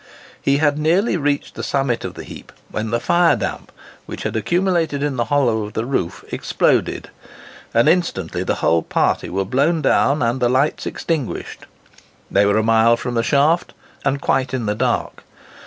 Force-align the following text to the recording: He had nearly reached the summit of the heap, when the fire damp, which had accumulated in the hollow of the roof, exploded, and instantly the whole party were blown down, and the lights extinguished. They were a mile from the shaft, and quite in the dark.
He 0.41 0.57
had 0.57 0.79
nearly 0.79 1.15
reached 1.15 1.53
the 1.53 1.61
summit 1.61 2.03
of 2.03 2.15
the 2.15 2.23
heap, 2.23 2.51
when 2.71 2.89
the 2.89 2.99
fire 2.99 3.35
damp, 3.35 3.71
which 4.07 4.23
had 4.23 4.35
accumulated 4.35 5.03
in 5.03 5.15
the 5.15 5.25
hollow 5.25 5.61
of 5.63 5.73
the 5.73 5.85
roof, 5.85 6.25
exploded, 6.33 7.11
and 7.71 7.87
instantly 7.87 8.41
the 8.41 8.55
whole 8.65 8.81
party 8.81 9.29
were 9.29 9.45
blown 9.45 9.83
down, 9.83 10.23
and 10.23 10.39
the 10.39 10.49
lights 10.49 10.87
extinguished. 10.87 11.67
They 12.31 12.47
were 12.47 12.57
a 12.57 12.63
mile 12.63 12.97
from 12.97 13.13
the 13.13 13.21
shaft, 13.21 13.75
and 14.03 14.19
quite 14.19 14.55
in 14.55 14.65
the 14.65 14.73
dark. 14.73 15.23